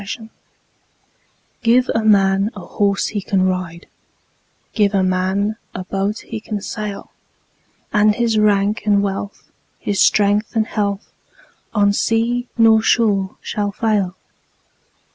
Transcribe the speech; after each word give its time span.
Gifts 0.01 0.19
GIVE 1.61 1.91
a 1.93 2.03
man 2.03 2.49
a 2.55 2.61
horse 2.65 3.09
he 3.09 3.21
can 3.21 3.43
ride, 3.45 3.85
Give 4.73 4.95
a 4.95 5.03
man 5.03 5.57
a 5.75 5.83
boat 5.83 6.21
he 6.27 6.39
can 6.39 6.59
sail; 6.59 7.11
And 7.93 8.15
his 8.15 8.39
rank 8.39 8.81
and 8.87 9.03
wealth, 9.03 9.51
his 9.77 10.01
strength 10.01 10.55
and 10.55 10.65
health, 10.65 11.11
On 11.75 11.93
sea 11.93 12.47
nor 12.57 12.81
shore 12.81 13.35
shall 13.43 13.71
fail. 13.71 14.15